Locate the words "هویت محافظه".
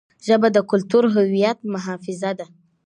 1.15-2.31